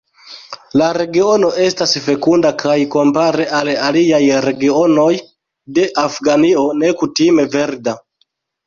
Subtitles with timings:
[0.81, 5.09] La regiono estas fekunda kaj kompare al aliaj regionoj
[5.79, 8.01] de Afganio nekutime verda.